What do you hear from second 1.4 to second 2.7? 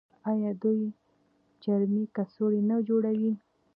چرمي کڅوړې